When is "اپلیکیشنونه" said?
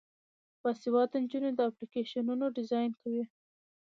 1.69-2.45